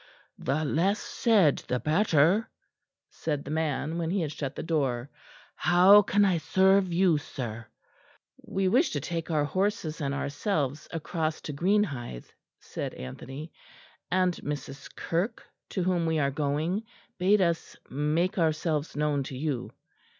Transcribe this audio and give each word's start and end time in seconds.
"The 0.39 0.65
less 0.65 0.97
said 0.97 1.57
the 1.67 1.79
better," 1.79 2.49
said 3.11 3.45
the 3.45 3.51
man, 3.51 3.99
when 3.99 4.09
he 4.09 4.21
had 4.21 4.31
shut 4.31 4.55
the 4.55 4.63
door. 4.63 5.11
"How 5.55 6.01
can 6.01 6.25
I 6.25 6.39
serve 6.39 6.91
you, 6.91 7.19
sir?" 7.19 7.67
"We 8.43 8.67
wish 8.67 8.89
to 8.93 8.99
take 8.99 9.29
our 9.29 9.45
horses 9.45 10.01
and 10.01 10.11
ourselves 10.11 10.87
across 10.89 11.39
to 11.41 11.53
Greenhithe," 11.53 12.25
said 12.59 12.95
Anthony, 12.95 13.53
"and 14.09 14.33
Mrs. 14.37 14.89
Kirke, 14.95 15.43
to 15.69 15.83
whom 15.83 16.07
we 16.07 16.17
are 16.17 16.31
going, 16.31 16.81
bade 17.19 17.39
us 17.41 17.77
make 17.87 18.39
ourselves 18.39 18.95
known 18.95 19.21
to 19.25 19.37
you." 19.37 19.71